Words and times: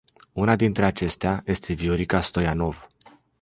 Una 0.33 0.55
dintre 0.55 0.85
acestea 0.85 1.41
este 1.45 1.73
Viorica 1.73 2.21
Stoianov. 2.21 2.87